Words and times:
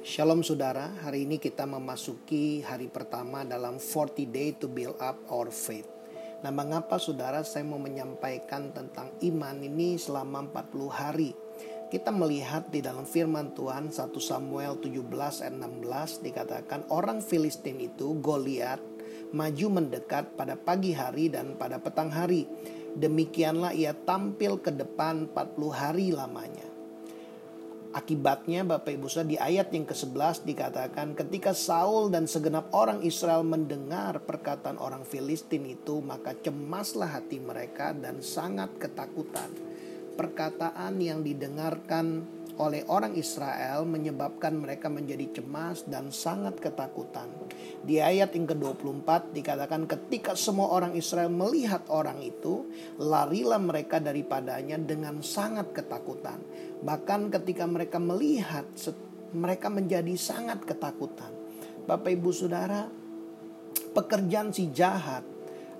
Shalom 0.00 0.40
saudara, 0.40 0.96
hari 1.04 1.28
ini 1.28 1.36
kita 1.36 1.68
memasuki 1.68 2.64
hari 2.64 2.88
pertama 2.88 3.44
dalam 3.44 3.76
40 3.76 4.32
day 4.32 4.56
to 4.56 4.64
build 4.64 4.96
up 4.96 5.20
our 5.28 5.52
faith. 5.52 5.84
Nah 6.40 6.48
mengapa 6.48 6.96
saudara 6.96 7.44
saya 7.44 7.68
mau 7.68 7.76
menyampaikan 7.76 8.72
tentang 8.72 9.12
iman 9.20 9.60
ini 9.60 10.00
selama 10.00 10.48
40 10.48 10.88
hari. 10.88 11.36
Kita 11.92 12.16
melihat 12.16 12.72
di 12.72 12.80
dalam 12.80 13.04
firman 13.04 13.52
Tuhan 13.52 13.92
1 13.92 14.08
Samuel 14.24 14.80
17 14.80 15.04
ayat 15.44 15.56
16 15.68 16.24
dikatakan 16.24 16.88
orang 16.88 17.20
Filistin 17.20 17.76
itu 17.84 18.16
Goliat 18.24 18.80
maju 19.36 19.66
mendekat 19.68 20.32
pada 20.32 20.56
pagi 20.56 20.96
hari 20.96 21.28
dan 21.28 21.60
pada 21.60 21.76
petang 21.76 22.08
hari. 22.08 22.48
Demikianlah 22.96 23.76
ia 23.76 23.92
tampil 23.92 24.64
ke 24.64 24.72
depan 24.72 25.28
40 25.28 25.60
hari 25.76 26.08
lamanya. 26.08 26.69
Akibatnya 27.90 28.62
Bapak 28.62 28.94
Ibu 28.94 29.10
Saudara 29.10 29.34
di 29.34 29.34
ayat 29.34 29.74
yang 29.74 29.82
ke-11 29.82 30.46
dikatakan 30.46 31.18
ketika 31.18 31.50
Saul 31.50 32.06
dan 32.14 32.30
segenap 32.30 32.70
orang 32.70 33.02
Israel 33.02 33.42
mendengar 33.42 34.22
perkataan 34.22 34.78
orang 34.78 35.02
Filistin 35.02 35.66
itu 35.66 35.98
maka 35.98 36.38
cemaslah 36.38 37.18
hati 37.18 37.42
mereka 37.42 37.90
dan 37.90 38.22
sangat 38.22 38.70
ketakutan. 38.78 39.50
Perkataan 40.14 41.02
yang 41.02 41.26
didengarkan 41.26 42.22
oleh 42.62 42.86
orang 42.86 43.18
Israel 43.18 43.82
menyebabkan 43.82 44.54
mereka 44.54 44.86
menjadi 44.86 45.42
cemas 45.42 45.82
dan 45.90 46.14
sangat 46.14 46.62
ketakutan. 46.62 47.26
Di 47.80 47.96
ayat 47.96 48.36
yang 48.36 48.44
ke-24 48.44 49.32
dikatakan 49.32 49.88
ketika 49.88 50.36
semua 50.36 50.68
orang 50.68 50.92
Israel 50.92 51.32
melihat 51.32 51.88
orang 51.88 52.20
itu, 52.20 52.68
larilah 53.00 53.56
mereka 53.56 53.96
daripadanya 53.96 54.76
dengan 54.76 55.24
sangat 55.24 55.72
ketakutan. 55.72 56.44
Bahkan 56.84 57.32
ketika 57.32 57.64
mereka 57.64 57.96
melihat, 57.96 58.68
mereka 59.32 59.72
menjadi 59.72 60.12
sangat 60.20 60.60
ketakutan. 60.68 61.32
Bapak 61.88 62.12
Ibu 62.12 62.30
Saudara, 62.36 62.84
pekerjaan 63.96 64.52
si 64.52 64.68
jahat 64.70 65.24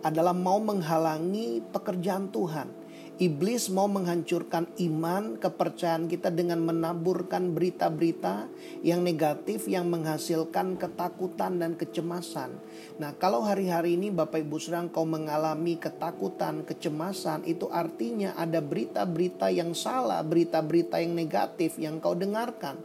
adalah 0.01 0.33
mau 0.33 0.57
menghalangi 0.57 1.61
pekerjaan 1.69 2.33
Tuhan 2.33 2.80
Iblis 3.21 3.69
mau 3.69 3.85
menghancurkan 3.85 4.81
iman, 4.81 5.37
kepercayaan 5.37 6.09
kita 6.09 6.33
dengan 6.33 6.65
menaburkan 6.65 7.53
berita-berita 7.53 8.49
yang 8.81 9.05
negatif 9.05 9.69
yang 9.69 9.93
menghasilkan 9.93 10.81
ketakutan 10.81 11.61
dan 11.61 11.77
kecemasan. 11.77 12.57
Nah, 12.97 13.13
kalau 13.21 13.45
hari-hari 13.45 14.01
ini 14.01 14.09
Bapak 14.09 14.41
Ibu 14.41 14.57
Saudara 14.57 14.89
kau 14.89 15.05
mengalami 15.05 15.77
ketakutan, 15.77 16.65
kecemasan, 16.65 17.45
itu 17.45 17.69
artinya 17.69 18.33
ada 18.41 18.65
berita-berita 18.65 19.53
yang 19.53 19.77
salah, 19.77 20.25
berita-berita 20.25 20.97
yang 21.05 21.13
negatif 21.13 21.77
yang 21.77 22.01
kau 22.01 22.17
dengarkan. 22.17 22.81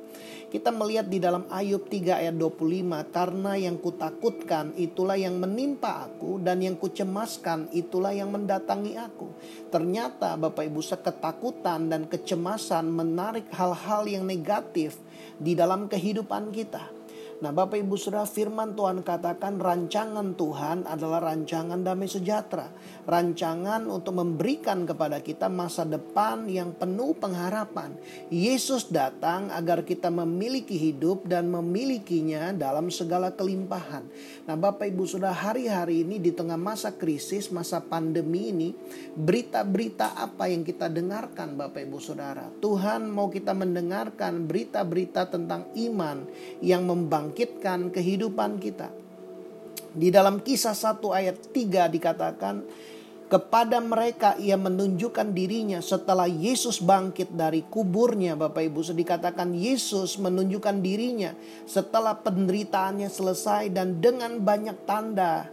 Kita 0.56 0.72
melihat 0.72 1.12
di 1.12 1.20
dalam 1.20 1.44
Ayub 1.52 1.84
3 1.92 2.16
ayat 2.16 2.36
25, 2.40 3.12
karena 3.12 3.60
yang 3.60 3.76
kutakutkan 3.76 4.72
itulah 4.80 5.20
yang 5.20 5.36
menimpa 5.36 6.08
aku 6.08 6.40
dan 6.40 6.64
yang 6.64 6.80
kucemaskan 6.80 7.68
itulah 7.76 8.16
yang 8.16 8.32
mendatangi 8.32 8.96
aku. 8.96 9.36
Ternyata 9.68 10.25
Bapak 10.34 10.66
Ibu 10.66 10.82
ketakutan 10.82 11.94
dan 11.94 12.10
kecemasan 12.10 12.90
menarik 12.90 13.46
hal-hal 13.54 14.10
yang 14.10 14.26
negatif 14.26 14.98
di 15.38 15.54
dalam 15.54 15.86
kehidupan 15.86 16.50
kita. 16.50 17.05
Nah 17.44 17.52
Bapak 17.52 17.76
Ibu 17.76 18.00
Saudara 18.00 18.24
firman 18.24 18.80
Tuhan 18.80 19.04
katakan 19.04 19.60
rancangan 19.60 20.40
Tuhan 20.40 20.88
adalah 20.88 21.20
rancangan 21.20 21.84
damai 21.84 22.08
sejahtera. 22.08 22.72
Rancangan 23.04 23.92
untuk 23.92 24.16
memberikan 24.16 24.88
kepada 24.88 25.20
kita 25.20 25.52
masa 25.52 25.84
depan 25.84 26.48
yang 26.48 26.72
penuh 26.72 27.12
pengharapan. 27.20 27.92
Yesus 28.32 28.88
datang 28.88 29.52
agar 29.52 29.84
kita 29.84 30.08
memiliki 30.08 30.80
hidup 30.80 31.28
dan 31.28 31.52
memilikinya 31.52 32.56
dalam 32.56 32.88
segala 32.88 33.36
kelimpahan. 33.36 34.08
Nah 34.48 34.56
Bapak 34.56 34.88
Ibu 34.88 35.04
Saudara 35.04 35.36
hari-hari 35.36 36.08
ini 36.08 36.24
di 36.24 36.32
tengah 36.32 36.56
masa 36.56 36.96
krisis, 36.96 37.52
masa 37.52 37.84
pandemi 37.84 38.56
ini. 38.56 38.70
Berita-berita 39.12 40.16
apa 40.16 40.48
yang 40.48 40.64
kita 40.64 40.88
dengarkan 40.88 41.60
Bapak 41.60 41.84
Ibu 41.84 42.00
Saudara. 42.00 42.48
Tuhan 42.64 43.12
mau 43.12 43.28
kita 43.28 43.52
mendengarkan 43.52 44.48
berita-berita 44.48 45.28
tentang 45.28 45.68
iman 45.76 46.24
yang 46.64 46.88
membangun 46.88 47.25
membangkitkan 47.26 47.90
kehidupan 47.90 48.62
kita. 48.62 48.94
Di 49.96 50.14
dalam 50.14 50.44
kisah 50.46 50.78
1 50.78 51.02
ayat 51.10 51.50
3 51.50 51.90
dikatakan, 51.90 52.56
kepada 53.26 53.82
mereka 53.82 54.38
ia 54.38 54.54
menunjukkan 54.54 55.34
dirinya 55.34 55.82
setelah 55.82 56.30
Yesus 56.30 56.78
bangkit 56.78 57.34
dari 57.34 57.66
kuburnya 57.66 58.38
Bapak 58.38 58.70
Ibu 58.70 58.94
dikatakan 58.94 59.50
Yesus 59.58 60.22
menunjukkan 60.22 60.78
dirinya 60.86 61.34
setelah 61.66 62.14
penderitaannya 62.22 63.10
selesai 63.10 63.74
dan 63.74 63.98
dengan 63.98 64.38
banyak 64.38 64.78
tanda 64.86 65.50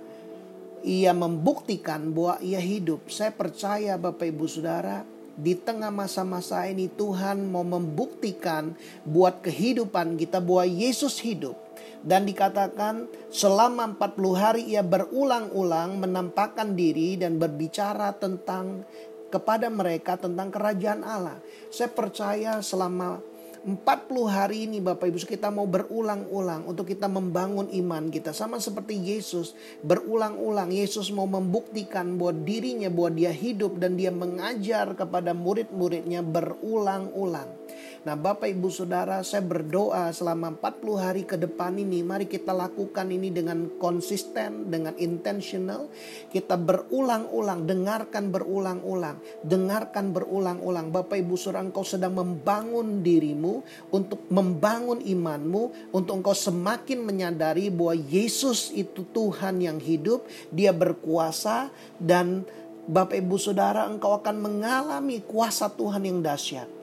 ia 0.84 1.16
membuktikan 1.16 2.12
bahwa 2.12 2.37
ia 2.44 2.61
hidup 2.61 3.09
saya 3.09 3.32
percaya 3.32 3.97
Bapak 3.97 4.28
Ibu 4.28 4.44
Saudara 4.44 5.00
di 5.37 5.56
tengah 5.56 5.88
masa-masa 5.88 6.69
ini 6.69 6.93
Tuhan 6.93 7.48
mau 7.48 7.65
membuktikan 7.65 8.76
buat 9.09 9.41
kehidupan 9.41 10.20
kita 10.20 10.44
bahwa 10.44 10.69
Yesus 10.69 11.20
hidup. 11.25 11.56
Dan 12.03 12.26
dikatakan 12.26 13.06
selama 13.31 13.94
40 13.94 14.34
hari 14.34 14.62
ia 14.75 14.82
berulang-ulang 14.82 16.03
menampakkan 16.03 16.75
diri 16.75 17.15
dan 17.15 17.38
berbicara 17.38 18.10
tentang 18.19 18.82
kepada 19.31 19.70
mereka 19.70 20.19
tentang 20.19 20.50
kerajaan 20.50 21.06
Allah. 21.06 21.38
Saya 21.70 21.88
percaya 21.88 22.59
selama 22.59 23.22
40 23.62 23.78
hari 24.27 24.67
ini 24.67 24.83
Bapak 24.83 25.06
Ibu 25.06 25.23
kita 25.23 25.47
mau 25.55 25.71
berulang-ulang 25.71 26.67
untuk 26.67 26.83
kita 26.83 27.06
membangun 27.06 27.71
iman 27.71 28.11
kita 28.11 28.34
sama 28.34 28.59
seperti 28.59 28.99
Yesus 28.99 29.55
berulang-ulang 29.87 30.75
Yesus 30.75 31.15
mau 31.15 31.31
membuktikan 31.31 32.19
bahwa 32.19 32.43
dirinya 32.43 32.91
bahwa 32.91 33.15
dia 33.15 33.31
hidup 33.31 33.78
dan 33.78 33.95
dia 33.95 34.11
mengajar 34.11 34.91
kepada 34.99 35.31
murid-muridnya 35.31 36.27
berulang-ulang. 36.27 37.55
Nah 38.03 38.19
Bapak 38.19 38.51
Ibu 38.51 38.67
Saudara 38.67 39.23
saya 39.23 39.47
berdoa 39.47 40.11
selama 40.11 40.59
40 40.59 40.99
hari 40.99 41.23
ke 41.23 41.39
depan 41.39 41.79
ini 41.79 42.03
mari 42.03 42.27
kita 42.27 42.51
lakukan 42.51 43.07
ini 43.07 43.31
dengan 43.31 43.79
konsisten, 43.79 44.67
dengan 44.67 44.99
intentional. 44.99 45.87
Kita 46.27 46.59
berulang-ulang, 46.59 47.62
dengarkan 47.62 48.35
berulang-ulang, 48.35 49.23
dengarkan 49.47 50.11
berulang-ulang. 50.11 50.91
Bapak 50.91 51.15
Ibu 51.15 51.39
Saudara 51.39 51.62
engkau 51.62 51.87
sedang 51.87 52.19
membangun 52.19 53.07
dirimu 53.07 53.62
untuk 53.95 54.27
membangun 54.35 54.99
imanmu, 54.99 55.95
untuk 55.95 56.19
engkau 56.19 56.35
semakin 56.35 57.07
menyadari 57.07 57.71
bahwa 57.71 57.95
Yesus 57.95 58.75
itu 58.75 59.07
Tuhan 59.15 59.62
yang 59.62 59.79
hidup, 59.79 60.27
dia 60.51 60.75
berkuasa 60.75 61.71
dan 62.03 62.43
Bapak 62.83 63.15
Ibu 63.15 63.39
Saudara 63.39 63.87
engkau 63.87 64.19
akan 64.19 64.43
mengalami 64.43 65.23
kuasa 65.23 65.71
Tuhan 65.71 66.03
yang 66.03 66.19
dahsyat. 66.19 66.81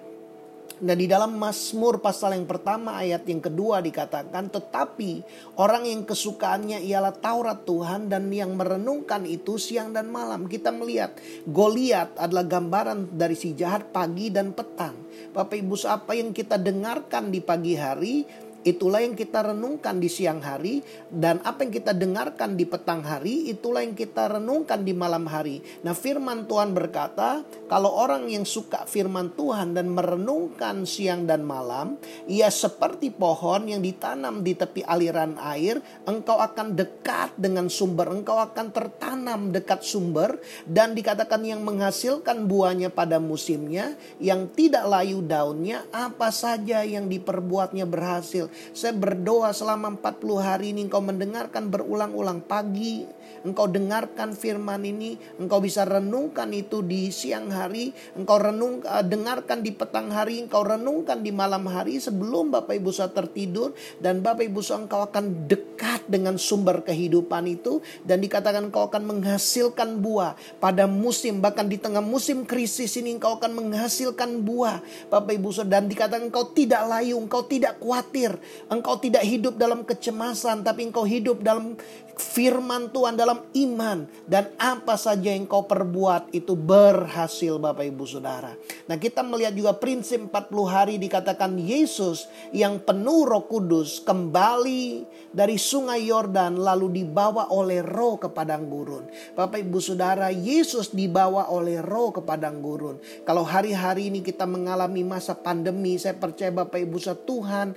Nah 0.79 0.95
di 0.95 1.11
dalam 1.11 1.35
Mazmur 1.35 1.99
pasal 1.99 2.39
yang 2.39 2.47
pertama 2.47 2.95
ayat 2.95 3.27
yang 3.27 3.43
kedua 3.43 3.83
dikatakan 3.83 4.47
tetapi 4.47 5.19
orang 5.59 5.83
yang 5.83 6.07
kesukaannya 6.07 6.79
ialah 6.87 7.19
Taurat 7.19 7.67
Tuhan 7.67 8.07
dan 8.07 8.31
yang 8.31 8.55
merenungkan 8.55 9.27
itu 9.27 9.59
siang 9.59 9.91
dan 9.91 10.07
malam. 10.07 10.47
Kita 10.47 10.71
melihat 10.71 11.19
Goliat 11.43 12.15
adalah 12.15 12.47
gambaran 12.47 13.11
dari 13.11 13.35
si 13.35 13.51
jahat 13.59 13.91
pagi 13.91 14.31
dan 14.31 14.55
petang. 14.55 14.95
Bapak 15.35 15.59
Ibu 15.59 15.75
apa 15.83 16.15
yang 16.15 16.31
kita 16.31 16.55
dengarkan 16.55 17.27
di 17.27 17.43
pagi 17.43 17.75
hari 17.75 18.23
Itulah 18.59 18.99
yang 18.99 19.15
kita 19.15 19.55
renungkan 19.55 20.03
di 20.03 20.11
siang 20.11 20.43
hari 20.43 20.83
dan 21.07 21.39
apa 21.47 21.63
yang 21.63 21.71
kita 21.71 21.95
dengarkan 21.95 22.59
di 22.59 22.67
petang 22.67 22.99
hari 23.07 23.47
itulah 23.47 23.79
yang 23.79 23.95
kita 23.95 24.35
renungkan 24.35 24.83
di 24.83 24.91
malam 24.91 25.23
hari. 25.31 25.63
Nah, 25.87 25.95
firman 25.95 26.43
Tuhan 26.43 26.75
berkata, 26.75 27.47
kalau 27.71 27.87
orang 27.95 28.27
yang 28.27 28.43
suka 28.43 28.83
firman 28.83 29.31
Tuhan 29.31 29.79
dan 29.79 29.87
merenungkan 29.95 30.83
siang 30.83 31.23
dan 31.23 31.47
malam, 31.47 31.95
ia 32.27 32.51
seperti 32.51 33.15
pohon 33.15 33.63
yang 33.71 33.79
ditanam 33.79 34.43
di 34.43 34.51
tepi 34.51 34.83
aliran 34.83 35.39
air, 35.39 35.79
engkau 36.03 36.43
akan 36.43 36.75
dekat 36.75 37.39
dengan 37.39 37.71
sumber, 37.71 38.11
engkau 38.11 38.43
akan 38.43 38.75
tertanam 38.75 39.55
dekat 39.55 39.87
sumber 39.87 40.35
dan 40.67 40.91
dikatakan 40.99 41.47
yang 41.47 41.63
menghasilkan 41.63 42.43
buahnya 42.43 42.91
pada 42.91 43.23
musimnya, 43.23 43.95
yang 44.19 44.51
tidak 44.51 44.83
layu 44.83 45.23
daunnya, 45.23 45.87
apa 45.95 46.27
saja 46.27 46.83
yang 46.83 47.07
diperbuatnya 47.07 47.87
berhasil 47.87 48.48
saya 48.71 48.93
berdoa 48.95 49.51
selama 49.55 49.97
40 49.97 50.39
hari 50.39 50.67
ini 50.73 50.87
engkau 50.87 51.01
mendengarkan 51.03 51.69
berulang-ulang 51.69 52.41
pagi. 52.45 53.05
Engkau 53.39 53.71
dengarkan 53.71 54.35
firman 54.35 54.83
ini. 54.83 55.15
Engkau 55.39 55.63
bisa 55.63 55.87
renungkan 55.87 56.51
itu 56.51 56.83
di 56.83 57.07
siang 57.13 57.47
hari. 57.53 57.95
Engkau 58.19 58.35
renung, 58.35 58.83
uh, 58.83 59.05
dengarkan 59.05 59.63
di 59.63 59.71
petang 59.71 60.11
hari. 60.11 60.43
Engkau 60.43 60.67
renungkan 60.67 61.23
di 61.23 61.31
malam 61.31 61.63
hari 61.71 62.03
sebelum 62.03 62.51
Bapak 62.51 62.75
Ibu 62.75 62.91
saya 62.91 63.11
tertidur. 63.15 63.71
Dan 64.01 64.19
Bapak 64.19 64.43
Ibu 64.43 64.59
saya 64.59 64.83
engkau 64.83 65.07
akan 65.07 65.47
dekat 65.47 66.11
dengan 66.11 66.35
sumber 66.35 66.83
kehidupan 66.83 67.47
itu. 67.47 67.79
Dan 68.03 68.19
dikatakan 68.19 68.67
engkau 68.67 68.91
akan 68.91 69.07
menghasilkan 69.07 70.03
buah 70.03 70.35
pada 70.59 70.83
musim. 70.89 71.39
Bahkan 71.39 71.71
di 71.71 71.79
tengah 71.79 72.03
musim 72.03 72.43
krisis 72.43 72.99
ini 72.99 73.15
engkau 73.15 73.39
akan 73.39 73.55
menghasilkan 73.55 74.43
buah. 74.43 74.83
Bapak 75.07 75.31
Ibu 75.39 75.49
saya 75.55 75.79
dan 75.79 75.87
dikatakan 75.87 76.27
engkau 76.27 76.51
tidak 76.51 76.83
layu. 76.91 77.15
Engkau 77.15 77.47
tidak 77.47 77.79
khawatir 77.79 78.35
Engkau 78.71 78.97
tidak 79.01 79.23
hidup 79.25 79.55
dalam 79.59 79.85
kecemasan, 79.85 80.61
tapi 80.65 80.89
engkau 80.89 81.03
hidup 81.07 81.41
dalam 81.41 81.77
firman 82.19 82.91
Tuhan 82.91 83.15
dalam 83.15 83.47
iman 83.55 84.03
dan 84.27 84.51
apa 84.59 84.99
saja 84.99 85.31
yang 85.31 85.47
kau 85.47 85.63
perbuat 85.63 86.35
itu 86.35 86.53
berhasil 86.53 87.55
Bapak 87.55 87.87
Ibu 87.87 88.03
Saudara. 88.03 88.51
Nah, 88.91 88.99
kita 88.99 89.23
melihat 89.23 89.55
juga 89.55 89.71
prinsip 89.79 90.27
40 90.27 90.67
hari 90.67 90.95
dikatakan 90.99 91.55
Yesus 91.55 92.27
yang 92.51 92.83
penuh 92.83 93.23
Roh 93.23 93.47
Kudus 93.47 94.03
kembali 94.03 95.07
dari 95.31 95.55
Sungai 95.55 96.03
Yordan 96.11 96.59
lalu 96.59 97.01
dibawa 97.01 97.47
oleh 97.55 97.79
Roh 97.79 98.19
ke 98.19 98.27
padang 98.27 98.67
gurun. 98.67 99.07
Bapak 99.33 99.63
Ibu 99.63 99.79
Saudara, 99.79 100.27
Yesus 100.27 100.91
dibawa 100.91 101.47
oleh 101.47 101.79
Roh 101.79 102.11
ke 102.11 102.21
padang 102.21 102.59
gurun. 102.59 102.99
Kalau 103.23 103.47
hari-hari 103.47 104.11
ini 104.11 104.19
kita 104.19 104.43
mengalami 104.43 105.07
masa 105.07 105.39
pandemi, 105.39 105.95
saya 105.95 106.19
percaya 106.19 106.51
Bapak 106.51 106.83
Ibu 106.83 106.97
Saudara 106.99 107.23
Tuhan 107.23 107.67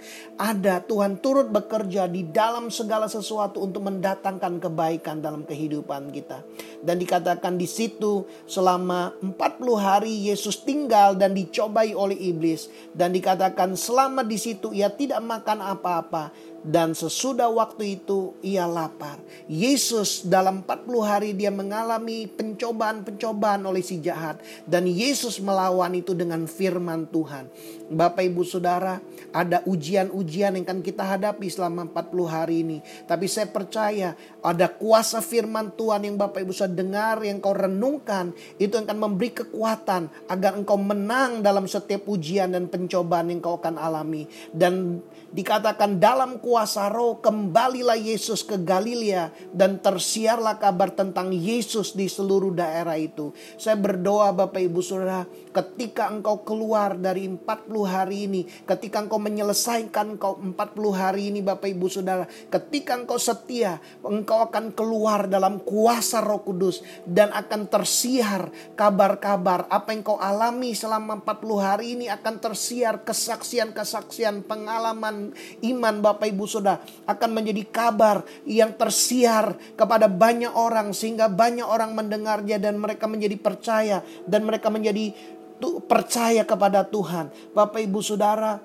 ada, 0.53 0.85
Tuhan 0.85 1.17
turut 1.25 1.49
bekerja 1.49 2.05
di 2.05 2.29
dalam 2.29 2.69
segala 2.69 3.09
sesuatu 3.09 3.65
untuk 3.65 3.89
mendatangkan 3.89 4.61
kebaikan 4.61 5.25
dalam 5.25 5.49
kehidupan 5.49 6.13
kita. 6.13 6.45
Dan 6.85 7.01
dikatakan 7.01 7.57
di 7.57 7.65
situ 7.65 8.29
selama 8.45 9.17
40 9.25 9.33
hari 9.81 10.13
Yesus 10.29 10.61
tinggal 10.61 11.17
dan 11.17 11.33
dicobai 11.33 11.97
oleh 11.97 12.21
iblis. 12.21 12.69
Dan 12.93 13.17
dikatakan 13.17 13.73
selama 13.81 14.21
di 14.21 14.37
situ 14.37 14.77
ia 14.77 14.93
tidak 14.93 15.25
makan 15.25 15.65
apa-apa 15.65 16.52
dan 16.63 16.95
sesudah 16.95 17.51
waktu 17.51 17.99
itu 17.99 18.39
ia 18.41 18.67
lapar. 18.71 19.19
Yesus 19.51 20.23
dalam 20.23 20.63
40 20.63 21.03
hari 21.03 21.31
dia 21.35 21.51
mengalami 21.51 22.31
pencobaan-pencobaan 22.31 23.67
oleh 23.67 23.83
si 23.83 23.99
jahat 23.99 24.39
dan 24.67 24.87
Yesus 24.87 25.43
melawan 25.43 25.93
itu 25.99 26.15
dengan 26.15 26.47
firman 26.47 27.11
Tuhan. 27.11 27.51
Bapak 27.93 28.25
Ibu 28.25 28.47
Saudara, 28.47 29.03
ada 29.35 29.61
ujian-ujian 29.69 30.57
yang 30.57 30.65
akan 30.65 30.81
kita 30.81 31.05
hadapi 31.05 31.51
selama 31.51 31.91
40 31.91 32.25
hari 32.31 32.57
ini. 32.65 32.79
Tapi 33.05 33.27
saya 33.27 33.51
percaya 33.51 34.15
ada 34.41 34.71
kuasa 34.71 35.21
firman 35.21 35.75
Tuhan 35.75 36.07
yang 36.07 36.17
Bapak 36.17 36.47
Ibu 36.47 36.55
Saudara 36.55 36.79
dengar, 36.79 37.17
yang 37.21 37.43
kau 37.43 37.53
renungkan, 37.53 38.33
itu 38.57 38.79
akan 38.79 38.97
memberi 38.97 39.35
kekuatan 39.35 40.09
agar 40.31 40.57
engkau 40.57 40.79
menang 40.81 41.45
dalam 41.45 41.69
setiap 41.69 42.07
ujian 42.09 42.55
dan 42.55 42.71
pencobaan 42.71 43.29
yang 43.29 43.45
kau 43.45 43.59
akan 43.61 43.77
alami. 43.77 44.25
Dan 44.55 45.05
dikatakan 45.33 45.97
dalam 45.97 46.39
kuasa 46.39 46.52
roh 46.93 47.19
kembalilah 47.19 47.97
Yesus 47.97 48.45
ke 48.45 48.61
Galilea 48.61 49.33
dan 49.53 49.81
tersiarlah 49.81 50.61
kabar 50.61 50.93
tentang 50.93 51.33
Yesus 51.33 51.97
di 51.97 52.07
seluruh 52.07 52.53
daerah 52.53 52.97
itu. 53.01 53.33
Saya 53.57 53.79
berdoa 53.79 54.31
Bapak 54.33 54.61
Ibu 54.61 54.81
Saudara 54.85 55.25
ketika 55.53 56.09
engkau 56.09 56.43
keluar 56.43 56.97
dari 56.97 57.29
40 57.29 57.43
hari 57.85 58.19
ini, 58.29 58.43
ketika 58.65 59.05
engkau 59.05 59.21
menyelesaikan 59.21 60.17
engkau 60.17 60.41
40 60.41 60.57
hari 60.93 61.23
ini 61.33 61.45
Bapak 61.45 61.69
Ibu 61.69 61.87
Saudara, 61.93 62.25
ketika 62.49 62.97
engkau 62.97 63.21
setia, 63.21 63.81
engkau 64.01 64.45
akan 64.49 64.73
keluar 64.73 65.29
dalam 65.29 65.61
kuasa 65.61 66.25
Roh 66.25 66.41
Kudus 66.41 66.81
dan 67.05 67.31
akan 67.33 67.69
tersiar 67.69 68.49
kabar-kabar 68.75 69.69
apa 69.69 69.93
yang 69.93 70.03
kau 70.03 70.19
alami 70.19 70.73
selama 70.73 71.21
40 71.21 71.61
hari 71.61 71.87
ini 71.99 72.07
akan 72.09 72.41
tersiar 72.41 73.05
kesaksian-kesaksian 73.05 74.45
pengalaman 74.49 75.37
iman 75.63 75.95
Bapak 76.01 76.29
Ibu 76.33 76.42
Saudara 76.47 76.83
akan 77.09 77.31
menjadi 77.33 77.63
kabar 77.69 78.23
yang 78.47 78.75
tersiar 78.77 79.57
kepada 79.75 80.07
banyak 80.07 80.53
orang 80.53 80.93
sehingga 80.93 81.27
banyak 81.31 81.65
orang 81.65 81.95
mendengarnya 81.97 82.61
dan 82.61 82.79
mereka 82.79 83.09
menjadi 83.09 83.37
percaya 83.39 83.99
dan 84.27 84.45
mereka 84.47 84.69
menjadi 84.69 85.15
percaya 85.87 86.43
kepada 86.43 86.83
Tuhan. 86.83 87.31
Bapak 87.55 87.81
Ibu 87.87 88.01
Saudara, 88.03 88.59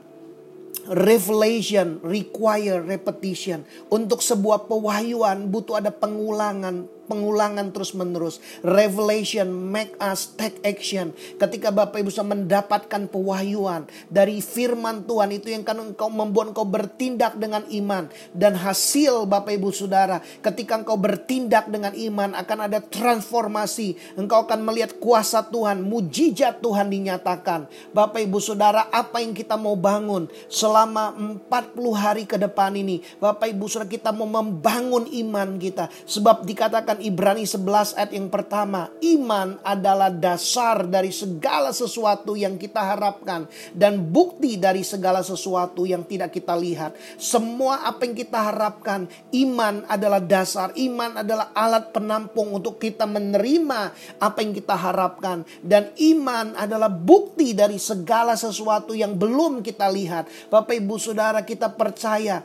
revelation 0.89 1.99
require 2.01 2.81
repetition. 2.81 3.61
Untuk 3.91 4.23
sebuah 4.23 4.65
pewahyuan 4.65 5.45
butuh 5.51 5.77
ada 5.77 5.91
pengulangan, 5.93 6.96
pengulangan 7.07 7.71
terus-menerus. 7.71 8.43
Revelation 8.61 9.47
make 9.47 9.95
us 9.97 10.35
take 10.35 10.59
action. 10.61 11.15
Ketika 11.39 11.71
Bapak 11.73 12.03
Ibu 12.03 12.11
sudah 12.11 12.35
mendapatkan 12.35 13.07
pewahyuan 13.09 13.87
dari 14.11 14.43
firman 14.43 15.07
Tuhan 15.07 15.31
itu 15.33 15.49
yang 15.49 15.63
kan 15.63 15.79
engkau 15.79 16.11
membuat 16.11 16.51
engkau 16.51 16.67
bertindak 16.67 17.39
dengan 17.39 17.63
iman 17.71 18.11
dan 18.35 18.53
hasil 18.53 19.25
Bapak 19.25 19.55
Ibu 19.55 19.71
Saudara 19.71 20.19
ketika 20.43 20.77
engkau 20.77 20.99
bertindak 20.99 21.71
dengan 21.71 21.95
iman 21.95 22.35
akan 22.35 22.67
ada 22.67 22.79
transformasi. 22.83 23.95
Engkau 24.19 24.43
akan 24.43 24.67
melihat 24.67 24.99
kuasa 24.99 25.45
Tuhan, 25.47 25.81
mujizat 25.81 26.59
Tuhan 26.59 26.91
dinyatakan. 26.91 27.69
Bapak 27.95 28.21
Ibu 28.21 28.37
Saudara, 28.43 28.91
apa 28.91 29.23
yang 29.23 29.31
kita 29.31 29.55
mau 29.55 29.79
bangun 29.79 30.27
selama 30.51 31.15
40 31.47 31.93
hari 31.95 32.23
ke 32.27 32.35
depan 32.35 32.75
ini? 32.75 32.99
Bapak 33.21 33.49
Ibu 33.53 33.65
Saudara, 33.71 33.89
kita 33.89 34.11
mau 34.11 34.27
membangun 34.27 35.07
iman 35.07 35.55
kita 35.57 35.87
sebab 36.09 36.43
dikatakan 36.43 36.96
Ibrani 37.01 37.45
11 37.45 37.97
ayat 37.99 38.11
yang 38.15 38.29
pertama, 38.31 38.89
iman 39.03 39.59
adalah 39.61 40.09
dasar 40.09 40.87
dari 40.87 41.13
segala 41.13 41.75
sesuatu 41.75 42.33
yang 42.33 42.55
kita 42.55 42.79
harapkan 42.79 43.45
dan 43.75 43.99
bukti 43.99 44.55
dari 44.55 44.81
segala 44.81 45.21
sesuatu 45.21 45.83
yang 45.83 46.07
tidak 46.07 46.33
kita 46.33 46.55
lihat. 46.57 46.95
Semua 47.19 47.83
apa 47.83 48.07
yang 48.07 48.15
kita 48.15 48.39
harapkan, 48.39 49.11
iman 49.33 49.83
adalah 49.91 50.23
dasar, 50.23 50.71
iman 50.77 51.21
adalah 51.21 51.51
alat 51.51 51.91
penampung 51.91 52.55
untuk 52.55 52.79
kita 52.79 53.03
menerima 53.03 53.93
apa 54.17 54.39
yang 54.39 54.55
kita 54.55 54.75
harapkan 54.77 55.43
dan 55.61 55.91
iman 55.97 56.55
adalah 56.55 56.89
bukti 56.89 57.51
dari 57.51 57.81
segala 57.81 58.39
sesuatu 58.39 58.95
yang 58.95 59.19
belum 59.19 59.59
kita 59.59 59.89
lihat. 59.91 60.29
Bapak 60.47 60.79
Ibu 60.79 60.95
Saudara, 60.95 61.43
kita 61.43 61.73
percaya 61.73 62.41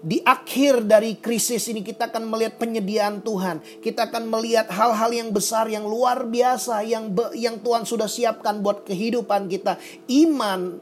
di 0.00 0.22
akhir 0.22 0.86
dari 0.86 1.18
krisis 1.18 1.66
ini 1.72 1.82
kita 1.82 2.12
akan 2.12 2.30
melihat 2.30 2.54
penyediaan 2.60 3.20
Tuhan 3.20 3.49
Tuhan. 3.50 3.82
Kita 3.82 4.06
akan 4.06 4.30
melihat 4.30 4.70
hal-hal 4.70 5.10
yang 5.10 5.30
besar, 5.34 5.66
yang 5.66 5.82
luar 5.82 6.22
biasa, 6.30 6.86
yang 6.86 7.10
be, 7.10 7.34
yang 7.34 7.58
Tuhan 7.58 7.82
sudah 7.82 8.06
siapkan 8.06 8.62
buat 8.62 8.86
kehidupan 8.86 9.50
kita. 9.50 9.74
Iman 10.06 10.78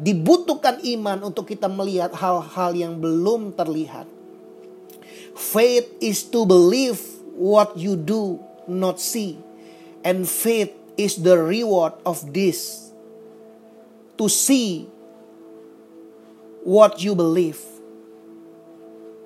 dibutuhkan 0.00 0.80
iman 0.96 1.28
untuk 1.28 1.52
kita 1.52 1.68
melihat 1.68 2.16
hal-hal 2.16 2.72
yang 2.72 2.96
belum 2.96 3.52
terlihat. 3.52 4.08
Faith 5.36 5.92
is 6.00 6.24
to 6.24 6.48
believe 6.48 6.98
what 7.36 7.76
you 7.76 7.94
do 7.94 8.40
not 8.64 8.96
see. 8.98 9.36
And 10.02 10.24
faith 10.24 10.72
is 10.96 11.20
the 11.20 11.36
reward 11.36 11.92
of 12.08 12.32
this. 12.32 12.88
To 14.18 14.26
see 14.26 14.90
what 16.64 17.02
you 17.04 17.14
believe. 17.14 17.60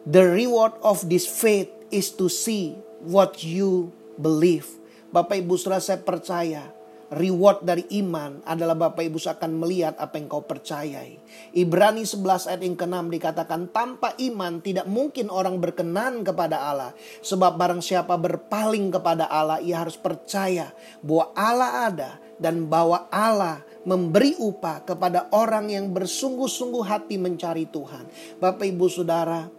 The 0.03 0.27
reward 0.27 0.77
of 0.83 1.07
this 1.09 1.25
faith 1.25 1.71
is 1.93 2.11
to 2.17 2.27
see 2.33 2.75
what 3.05 3.45
you 3.45 3.93
believe. 4.17 4.67
Bapak 5.13 5.45
Ibu 5.45 5.61
Saudara 5.61 5.85
saya 5.85 6.01
percaya 6.01 6.73
reward 7.13 7.61
dari 7.61 7.85
iman 8.01 8.41
adalah 8.49 8.73
Bapak 8.73 9.05
Ibu 9.05 9.21
akan 9.21 9.61
melihat 9.61 9.95
apa 10.01 10.17
yang 10.17 10.33
kau 10.33 10.41
percayai. 10.41 11.21
Ibrani 11.53 12.09
11 12.09 12.49
ayat 12.49 12.63
yang 12.65 12.77
ke-6 12.81 13.05
dikatakan 13.13 13.69
tanpa 13.69 14.17
iman 14.17 14.65
tidak 14.65 14.89
mungkin 14.89 15.29
orang 15.29 15.61
berkenan 15.61 16.25
kepada 16.25 16.65
Allah. 16.65 16.97
Sebab 17.21 17.61
barang 17.61 17.85
siapa 17.85 18.17
berpaling 18.17 18.89
kepada 18.89 19.29
Allah 19.29 19.61
ia 19.61 19.85
harus 19.85 20.01
percaya 20.01 20.73
bahwa 21.05 21.29
Allah 21.37 21.71
ada 21.93 22.11
dan 22.41 22.65
bahwa 22.67 23.07
Allah 23.13 23.61
memberi 23.85 24.33
upah 24.41 24.89
kepada 24.89 25.29
orang 25.37 25.69
yang 25.69 25.93
bersungguh-sungguh 25.93 26.83
hati 26.89 27.21
mencari 27.21 27.69
Tuhan. 27.69 28.09
Bapak 28.41 28.65
Ibu 28.65 28.89
Saudara, 28.89 29.53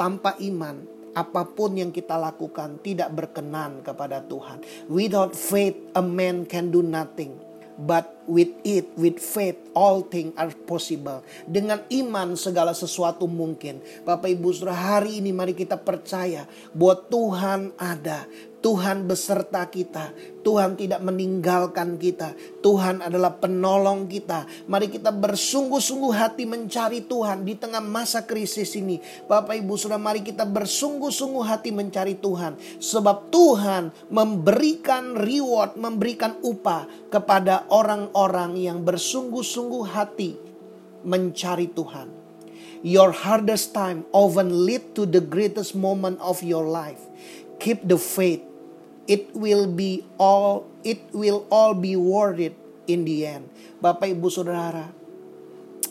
tanpa 0.00 0.40
iman 0.40 1.03
apa 1.14 1.46
pun 1.46 1.78
yang 1.78 1.94
kita 1.94 2.18
lakukan 2.18 2.82
tidak 2.82 3.14
berkenan 3.14 3.80
kepada 3.86 4.22
Tuhan. 4.26 4.60
Without 4.90 5.32
faith 5.32 5.78
a 5.94 6.02
man 6.02 6.44
can 6.44 6.74
do 6.74 6.82
nothing. 6.82 7.38
But 7.74 8.13
with 8.26 8.52
it, 8.64 8.92
with 8.96 9.20
faith, 9.20 9.58
all 9.76 10.04
things 10.06 10.32
are 10.36 10.52
possible. 10.64 11.20
Dengan 11.44 11.84
iman 11.88 12.38
segala 12.38 12.72
sesuatu 12.72 13.28
mungkin. 13.28 13.80
Bapak 14.04 14.30
Ibu 14.32 14.52
Saudara, 14.52 15.00
hari 15.00 15.20
ini 15.20 15.30
mari 15.32 15.52
kita 15.52 15.76
percaya 15.80 16.48
bahwa 16.72 16.96
Tuhan 17.08 17.60
ada. 17.76 18.24
Tuhan 18.64 19.04
beserta 19.04 19.68
kita. 19.68 20.16
Tuhan 20.40 20.72
tidak 20.72 21.04
meninggalkan 21.04 22.00
kita. 22.00 22.32
Tuhan 22.64 23.04
adalah 23.04 23.36
penolong 23.36 24.08
kita. 24.08 24.48
Mari 24.72 24.88
kita 24.88 25.12
bersungguh-sungguh 25.12 26.12
hati 26.16 26.48
mencari 26.48 27.04
Tuhan 27.04 27.44
di 27.44 27.60
tengah 27.60 27.84
masa 27.84 28.24
krisis 28.24 28.72
ini. 28.80 29.04
Bapak 29.28 29.60
Ibu 29.60 29.76
sudah 29.76 30.00
mari 30.00 30.24
kita 30.24 30.48
bersungguh-sungguh 30.48 31.44
hati 31.44 31.76
mencari 31.76 32.16
Tuhan. 32.16 32.56
Sebab 32.80 33.28
Tuhan 33.28 34.08
memberikan 34.08 35.12
reward, 35.12 35.76
memberikan 35.76 36.40
upah 36.40 36.88
kepada 37.12 37.68
orang-orang 38.14 38.62
yang 38.62 38.78
bersungguh-sungguh 38.86 39.84
hati 39.90 40.38
mencari 41.02 41.68
Tuhan. 41.74 42.08
Your 42.86 43.10
hardest 43.10 43.74
time 43.74 44.06
often 44.14 44.64
lead 44.64 44.94
to 44.94 45.04
the 45.04 45.20
greatest 45.20 45.74
moment 45.74 46.22
of 46.22 46.40
your 46.46 46.64
life. 46.64 47.00
Keep 47.58 47.90
the 47.90 47.98
faith 47.98 48.44
it 49.04 49.32
will 49.36 49.68
be 49.68 50.04
all 50.16 50.64
it 50.80 51.00
will 51.12 51.44
all 51.52 51.76
be 51.76 51.96
worth 51.96 52.40
it 52.40 52.56
in 52.88 53.04
the 53.04 53.24
end. 53.24 53.48
Bapak 53.80 54.12
Ibu 54.12 54.28
Saudara, 54.32 54.88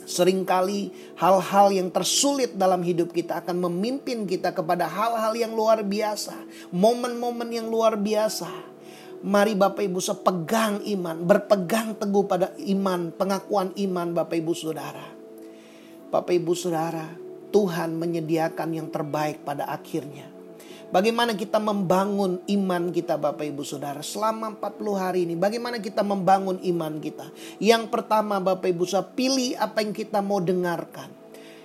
Seringkali 0.03 1.15
hal-hal 1.15 1.71
yang 1.71 1.87
tersulit 1.87 2.59
dalam 2.59 2.83
hidup 2.83 3.15
kita 3.15 3.39
akan 3.39 3.71
memimpin 3.71 4.27
kita 4.27 4.51
kepada 4.51 4.83
hal-hal 4.83 5.31
yang 5.31 5.55
luar 5.55 5.79
biasa, 5.79 6.35
momen-momen 6.75 7.47
yang 7.47 7.71
luar 7.71 7.95
biasa. 7.95 8.72
Mari 9.23 9.55
Bapak 9.55 9.87
Ibu 9.87 10.03
sepegang 10.03 10.83
iman, 10.83 11.23
berpegang 11.23 11.95
teguh 11.95 12.27
pada 12.27 12.51
iman, 12.59 13.07
pengakuan 13.15 13.71
iman 13.71 14.11
Bapak 14.11 14.35
Ibu 14.35 14.51
Saudara. 14.51 15.07
Bapak 16.11 16.35
Ibu 16.35 16.51
Saudara, 16.51 17.07
Tuhan 17.47 17.95
menyediakan 17.95 18.75
yang 18.75 18.91
terbaik 18.91 19.47
pada 19.47 19.71
akhirnya. 19.71 20.27
Bagaimana 20.91 21.39
kita 21.39 21.55
membangun 21.55 22.43
iman 22.51 22.91
kita 22.91 23.15
Bapak 23.15 23.47
Ibu 23.47 23.63
Saudara 23.63 24.03
selama 24.03 24.59
40 24.59 24.91
hari 24.99 25.19
ini. 25.23 25.39
Bagaimana 25.39 25.79
kita 25.79 26.03
membangun 26.03 26.59
iman 26.59 26.99
kita. 26.99 27.31
Yang 27.63 27.95
pertama 27.95 28.43
Bapak 28.43 28.75
Ibu 28.75 28.83
Saudara 28.83 29.07
pilih 29.15 29.55
apa 29.55 29.79
yang 29.87 29.95
kita 29.95 30.19
mau 30.19 30.43
dengarkan. 30.43 31.22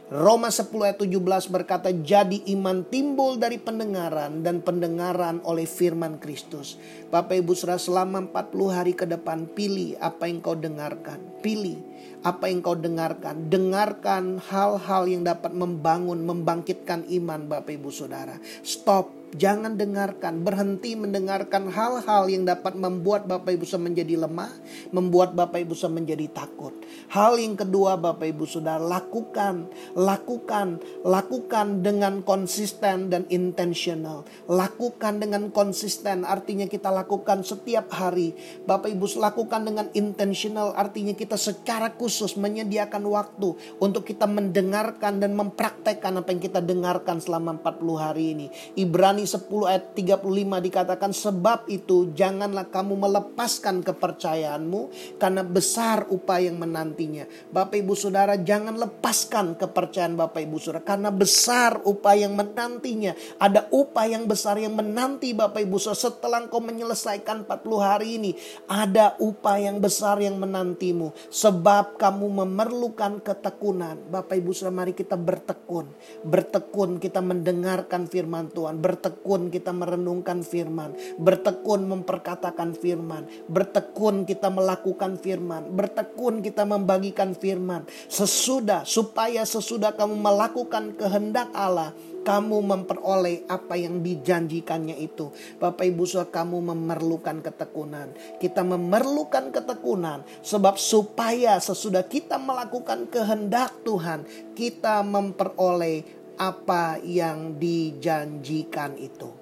Roma 0.09 0.49
10 0.49 0.73
ayat 0.89 0.97
17 1.05 1.53
berkata 1.53 1.93
jadi 1.93 2.41
iman 2.57 2.81
timbul 2.89 3.37
dari 3.37 3.61
pendengaran 3.61 4.41
dan 4.41 4.65
pendengaran 4.65 5.45
oleh 5.45 5.69
firman 5.69 6.17
Kristus. 6.17 6.81
Bapak 7.13 7.37
Ibu 7.45 7.53
Saudara 7.53 7.77
selama 7.77 8.25
40 8.25 8.73
hari 8.73 8.97
ke 8.97 9.05
depan 9.05 9.45
pilih 9.53 10.01
apa 10.01 10.25
yang 10.25 10.41
kau 10.41 10.57
dengarkan. 10.57 11.21
Pilih 11.45 11.77
apa 12.23 12.51
yang 12.51 12.65
kau 12.65 12.75
dengarkan. 12.75 13.47
Dengarkan 13.51 14.43
hal-hal 14.43 15.03
yang 15.07 15.23
dapat 15.23 15.55
membangun, 15.55 16.25
membangkitkan 16.27 17.07
iman 17.09 17.47
Bapak 17.47 17.75
Ibu 17.79 17.91
Saudara. 17.91 18.39
Stop 18.65 19.19
Jangan 19.37 19.77
dengarkan, 19.77 20.41
berhenti 20.41 20.97
mendengarkan 20.97 21.69
hal-hal 21.69 22.33
yang 22.33 22.49
dapat 22.49 22.73
membuat 22.73 23.29
Bapak 23.29 23.61
Ibu 23.61 23.69
Saudara 23.69 23.93
menjadi 23.93 24.25
lemah, 24.25 24.49
membuat 24.89 25.37
Bapak 25.37 25.61
Ibu 25.69 25.77
Saudara 25.77 26.01
menjadi 26.01 26.33
takut. 26.33 26.73
Hal 27.13 27.37
yang 27.37 27.53
kedua 27.53 28.01
Bapak 28.01 28.25
Ibu 28.25 28.49
Saudara 28.49 28.81
lakukan, 28.81 29.69
lakukan, 29.93 30.81
lakukan 31.05 31.85
dengan 31.85 32.25
konsisten 32.25 33.13
dan 33.13 33.29
intentional. 33.29 34.25
Lakukan 34.49 35.21
dengan 35.21 35.53
konsisten 35.53 36.25
artinya 36.25 36.65
kita 36.65 36.89
lakukan 36.89 37.45
setiap 37.45 37.93
hari. 37.93 38.33
Bapak 38.65 38.89
Ibu 38.97 39.13
lakukan 39.21 39.61
dengan 39.61 39.93
intentional 39.93 40.73
artinya 40.73 41.13
kita 41.13 41.37
secara 41.37 41.93
khusus 41.93 42.18
menyediakan 42.25 43.05
waktu 43.05 43.53
untuk 43.77 44.09
kita 44.09 44.25
mendengarkan 44.25 45.21
dan 45.21 45.37
mempraktekkan 45.37 46.17
apa 46.17 46.33
yang 46.33 46.41
kita 46.41 46.65
dengarkan 46.65 47.21
selama 47.21 47.61
40 47.61 47.99
hari 47.99 48.25
ini. 48.33 48.47
Ibrani 48.79 49.19
Ibrani 49.19 49.35
10 49.35 49.67
ayat 49.67 49.85
35 49.99 50.67
dikatakan 50.71 51.11
sebab 51.11 51.67
itu 51.67 52.15
janganlah 52.15 52.71
kamu 52.71 52.95
melepaskan 53.03 53.83
kepercayaanmu 53.83 54.95
karena 55.19 55.43
besar 55.43 56.07
upaya 56.07 56.47
yang 56.47 56.63
menantinya. 56.63 57.27
Bapak 57.51 57.83
Ibu 57.83 57.99
Saudara 57.99 58.39
jangan 58.39 58.79
lepaskan 58.79 59.59
kepercayaan 59.59 60.15
Bapak 60.15 60.39
Ibu 60.47 60.57
Saudara 60.63 60.87
karena 60.87 61.11
besar 61.11 61.83
upaya 61.83 62.31
yang 62.31 62.39
menantinya. 62.39 63.19
Ada 63.43 63.67
upaya 63.75 64.15
yang 64.15 64.31
besar 64.31 64.55
yang 64.63 64.79
menanti 64.79 65.35
Bapak 65.35 65.67
Ibu 65.67 65.83
Saudara 65.83 66.15
setelah 66.15 66.39
engkau 66.47 66.63
menyelesaikan 66.63 67.43
40 67.43 67.59
hari 67.83 68.23
ini. 68.23 68.31
Ada 68.71 69.19
upaya 69.19 69.67
yang 69.67 69.83
besar 69.83 70.23
yang 70.23 70.39
menantimu 70.39 71.11
sebab 71.27 71.98
kamu 71.99 72.47
memerlukan 72.47 73.19
ketekunan. 73.21 73.99
Bapak 74.09 74.39
Ibu 74.39 74.55
Saudara 74.55 74.87
mari 74.87 74.95
kita 74.95 75.19
bertekun. 75.19 75.91
Bertekun 76.23 77.03
kita 77.03 77.19
mendengarkan 77.19 78.07
firman 78.07 78.49
Tuhan. 78.55 78.79
Bertekun 78.79 79.51
kita 79.51 79.75
merenungkan 79.75 80.47
firman, 80.47 80.95
bertekun 81.19 81.91
memperkatakan 81.91 82.79
firman, 82.79 83.27
bertekun 83.51 84.23
kita 84.23 84.49
melakukan 84.49 85.19
firman, 85.19 85.75
bertekun 85.75 86.41
kita 86.41 86.63
membagikan 86.63 87.35
firman. 87.35 87.83
Sesudah 88.07 88.87
supaya 88.87 89.43
sesudah 89.43 89.99
kamu 89.99 90.15
melakukan 90.23 90.95
kehendak 90.95 91.51
Allah, 91.51 91.91
kamu 92.27 92.59
memperoleh 92.67 93.47
apa 93.47 93.79
yang 93.79 94.03
dijanjikannya 94.03 94.99
itu. 94.99 95.31
Bapak 95.63 95.87
Ibu 95.87 96.05
Saudara 96.05 96.43
kamu 96.43 96.75
memerlukan 96.75 97.39
ketekunan. 97.41 98.11
Kita 98.43 98.67
memerlukan 98.67 99.55
ketekunan 99.55 100.27
sebab 100.43 100.75
supaya 100.75 101.63
sesudah 101.63 102.03
kita 102.03 102.37
melakukan 102.37 103.07
kehendak 103.07 103.71
Tuhan, 103.87 104.27
kita 104.59 105.07
memperoleh 105.07 106.03
apa 106.39 106.99
yang 107.03 107.59
dijanjikan 107.59 108.99
itu. 108.99 109.38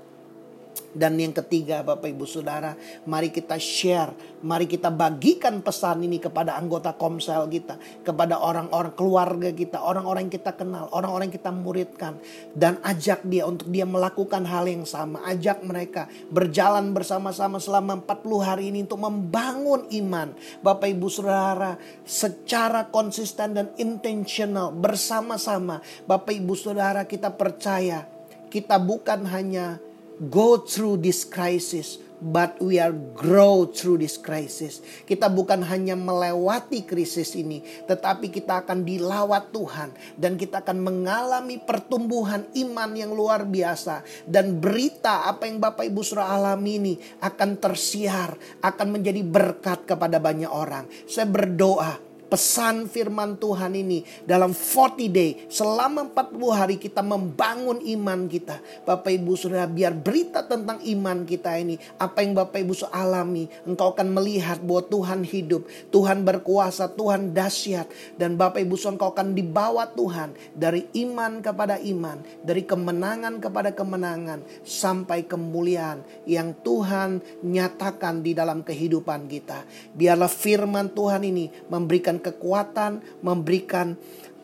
Dan 0.97 1.21
yang 1.21 1.37
ketiga 1.37 1.85
Bapak 1.85 2.09
Ibu 2.09 2.25
Saudara, 2.25 2.73
mari 3.05 3.29
kita 3.29 3.61
share, 3.61 4.41
mari 4.41 4.65
kita 4.65 4.89
bagikan 4.89 5.61
pesan 5.61 6.09
ini 6.09 6.17
kepada 6.17 6.57
anggota 6.57 6.97
komsel 6.97 7.45
kita, 7.53 7.77
kepada 8.01 8.41
orang-orang 8.41 8.97
keluarga 8.97 9.53
kita, 9.53 9.85
orang-orang 9.85 10.33
yang 10.33 10.35
kita 10.41 10.57
kenal, 10.57 10.89
orang-orang 10.97 11.29
yang 11.29 11.37
kita 11.37 11.53
muridkan. 11.53 12.17
Dan 12.57 12.81
ajak 12.81 13.29
dia 13.29 13.45
untuk 13.45 13.69
dia 13.69 13.85
melakukan 13.85 14.49
hal 14.49 14.65
yang 14.65 14.89
sama, 14.89 15.21
ajak 15.29 15.61
mereka 15.61 16.09
berjalan 16.33 16.97
bersama-sama 16.97 17.61
selama 17.61 18.01
40 18.01 18.41
hari 18.41 18.65
ini 18.73 18.89
untuk 18.89 19.05
membangun 19.05 19.85
iman. 19.93 20.33
Bapak 20.65 20.89
Ibu 20.89 21.13
Saudara, 21.13 21.77
secara 22.09 22.89
konsisten 22.89 23.53
dan 23.53 23.69
intentional 23.77 24.73
bersama-sama. 24.73 25.85
Bapak 26.09 26.33
Ibu 26.33 26.57
Saudara 26.57 27.05
kita 27.05 27.29
percaya 27.37 28.09
kita 28.47 28.81
bukan 28.81 29.27
hanya 29.29 29.77
go 30.19 30.61
through 30.65 31.05
this 31.05 31.29
crisis, 31.29 32.01
but 32.21 32.57
we 32.61 32.81
are 32.81 32.93
grow 32.93 33.69
through 33.69 34.01
this 34.01 34.17
crisis. 34.17 34.81
Kita 35.05 35.29
bukan 35.29 35.61
hanya 35.65 35.93
melewati 35.93 36.85
krisis 36.89 37.37
ini, 37.37 37.61
tetapi 37.85 38.33
kita 38.33 38.65
akan 38.65 38.83
dilawat 38.85 39.53
Tuhan 39.53 39.93
dan 40.17 40.41
kita 40.41 40.65
akan 40.65 40.81
mengalami 40.81 41.61
pertumbuhan 41.61 42.49
iman 42.57 42.91
yang 42.97 43.13
luar 43.13 43.45
biasa 43.45 44.03
dan 44.25 44.57
berita 44.57 45.29
apa 45.29 45.45
yang 45.49 45.61
Bapak 45.61 45.85
Ibu 45.85 46.01
Saudara 46.01 46.33
alami 46.37 46.81
ini 46.81 46.95
akan 47.21 47.61
tersiar, 47.61 48.37
akan 48.65 48.89
menjadi 48.89 49.21
berkat 49.21 49.85
kepada 49.85 50.17
banyak 50.17 50.49
orang. 50.49 50.89
Saya 51.05 51.29
berdoa 51.29 52.06
pesan 52.27 52.91
firman 52.91 53.39
Tuhan 53.39 53.73
ini 53.79 54.03
dalam 54.27 54.51
40 54.53 55.09
day. 55.11 55.31
Selama 55.47 56.11
40 56.11 56.53
hari 56.53 56.77
kita 56.77 57.01
membangun 57.01 57.79
iman 57.81 58.27
kita. 58.27 58.59
Bapak 58.83 59.15
Ibu 59.15 59.39
Saudara 59.39 59.71
biar 59.71 59.95
berita 59.95 60.43
tentang 60.43 60.83
iman 60.83 61.23
kita 61.23 61.55
ini 61.57 61.79
apa 61.97 62.23
yang 62.23 62.35
Bapak 62.35 62.61
Ibu 62.61 62.75
alami 62.91 63.47
engkau 63.65 63.95
akan 63.95 64.09
melihat 64.13 64.59
bahwa 64.61 64.83
Tuhan 64.87 65.21
hidup 65.23 65.67
Tuhan 65.95 66.27
berkuasa 66.27 66.93
Tuhan 66.93 67.33
dahsyat. 67.33 67.89
Dan 68.19 68.35
Bapak 68.35 68.63
Ibu 68.63 68.75
Saudara 68.75 68.99
engkau 68.99 69.11
akan 69.15 69.29
dibawa 69.33 69.89
Tuhan 69.95 70.35
dari 70.53 70.87
iman 71.07 71.41
kepada 71.41 71.79
iman 71.81 72.19
dari 72.43 72.67
kemenangan 72.67 73.39
kepada 73.39 73.71
kemenangan 73.73 74.43
sampai 74.67 75.25
kemuliaan 75.25 76.03
yang 76.27 76.53
Tuhan 76.61 77.23
nyatakan 77.47 78.21
di 78.21 78.35
dalam 78.35 78.67
kehidupan 78.67 79.31
kita. 79.31 79.63
Biarlah 79.95 80.31
firman 80.31 80.91
Tuhan 80.93 81.23
ini 81.23 81.49
memberikan 81.71 82.16
memberikan 82.17 82.33
kekuatan, 82.33 82.93
memberikan 83.21 83.87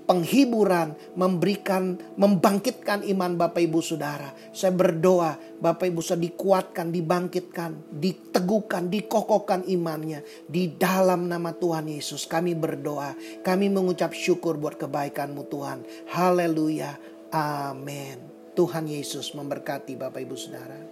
penghiburan, 0.03 0.93
memberikan 1.17 1.97
membangkitkan 2.19 3.07
iman 3.07 3.39
Bapak 3.39 3.63
Ibu 3.65 3.81
Saudara. 3.81 4.35
Saya 4.53 4.75
berdoa 4.75 5.39
Bapak 5.63 5.89
Ibu 5.89 6.05
Saudara 6.05 6.29
dikuatkan, 6.29 6.93
dibangkitkan, 6.93 7.97
diteguhkan, 7.97 8.91
dikokohkan 8.93 9.65
imannya 9.65 10.21
di 10.45 10.75
dalam 10.77 11.31
nama 11.31 11.55
Tuhan 11.55 11.89
Yesus. 11.89 12.29
Kami 12.29 12.53
berdoa, 12.53 13.15
kami 13.41 13.73
mengucap 13.73 14.13
syukur 14.13 14.59
buat 14.59 14.77
kebaikanmu 14.77 15.49
Tuhan. 15.49 15.79
Haleluya. 16.13 16.99
Amin. 17.33 18.21
Tuhan 18.53 18.85
Yesus 18.85 19.33
memberkati 19.33 19.97
Bapak 19.97 20.21
Ibu 20.21 20.37
Saudara. 20.37 20.92